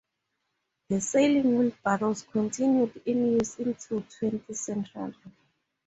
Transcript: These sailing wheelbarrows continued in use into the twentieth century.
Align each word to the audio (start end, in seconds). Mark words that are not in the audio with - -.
These 0.89 1.09
sailing 1.09 1.59
wheelbarrows 1.59 2.23
continued 2.23 3.03
in 3.05 3.33
use 3.33 3.59
into 3.59 3.99
the 3.99 4.01
twentieth 4.01 4.57
century. 4.57 5.13